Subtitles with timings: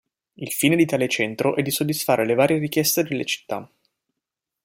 [0.33, 3.69] Il fine di tale centro è di soddisfare le varie richieste delle città.